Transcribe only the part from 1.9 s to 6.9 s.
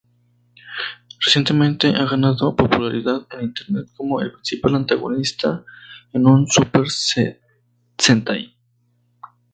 ganado popularidad en Internet como el principal antagonista en un "Super